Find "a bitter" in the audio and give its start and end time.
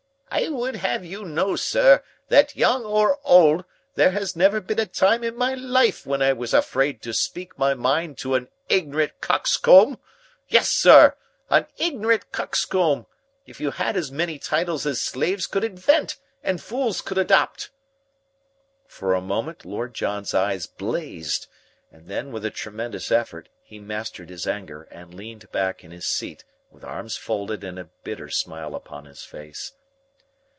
27.77-28.29